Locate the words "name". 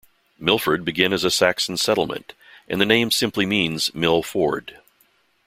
2.87-3.11